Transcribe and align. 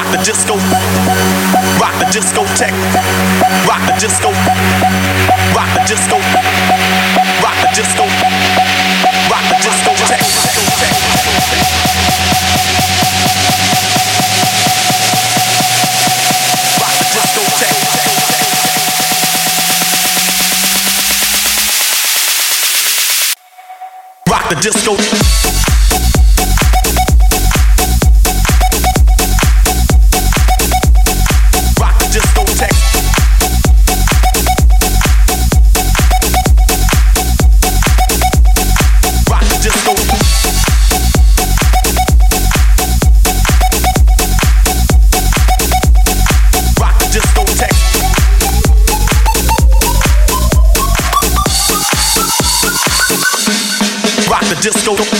rock 0.00 0.12
the 0.12 0.18
discotheque, 0.18 1.60
rock 1.78 1.98
the 2.00 2.06
disco, 2.10 2.32
rock 3.68 3.82
the 3.86 3.92
disco, 3.98 4.30
rock 5.54 5.68
the 5.74 5.82
disco, 5.84 6.16
rock 7.42 7.58
the 7.60 7.68
discotheque. 7.76 8.30
Rock 9.30 9.44
the 9.48 9.56
discotheque. 9.60 10.24
Rock 24.28 24.48
the 24.48 24.56
disco. 24.56 25.39
Rock 54.72 54.96
the 54.96 55.19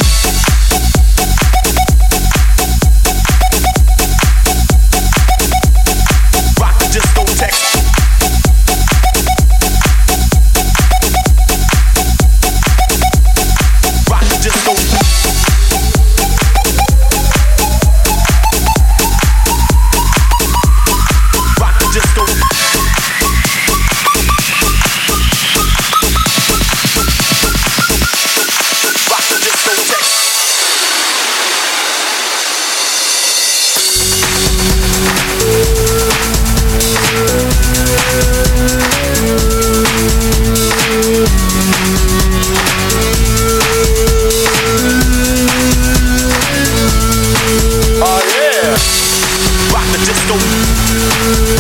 the 50.00 50.07
disco. 50.07 50.35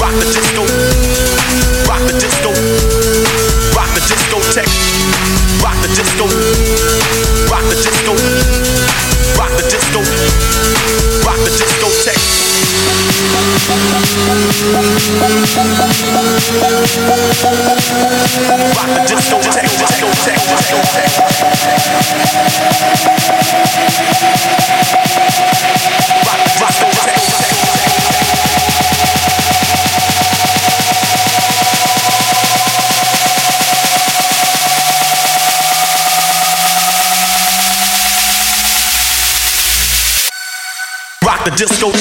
Rock 0.00 0.14
the 0.16 0.24
disco. 0.24 0.62
Rock 1.88 2.02
the 2.06 2.12
disco. 2.18 2.50
Rock 3.76 3.90
the 3.94 4.00
discotheque. 4.00 4.70
Rock 5.62 5.76
the 5.82 5.88
disco. 5.88 6.24
Rock 7.50 7.64
the 7.68 7.76
disco. 7.76 8.14
Rock 9.36 9.52
the 9.56 9.64
disco. 9.68 10.00
Rock 11.24 11.38
the 11.44 11.50
discotheque. 11.50 12.22
Rock 13.04 13.28
the 13.28 13.40
discotheque. 13.40 13.80
Discotheque. 19.06 19.68
Discotheque. 19.80 20.40
Rock 26.26 26.40
the 26.44 26.50
discotheque. 26.54 27.19
Disco. 41.60 41.99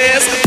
This. 0.00 0.39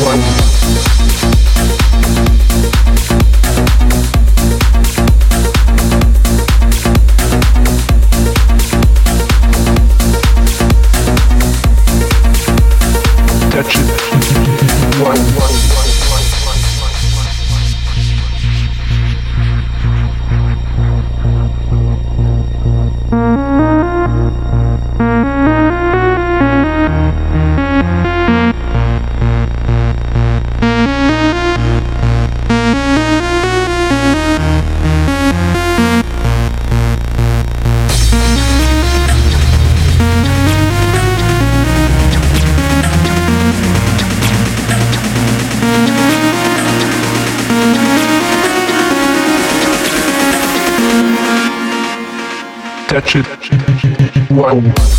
one. 0.00 0.63
Wow. 54.54 54.93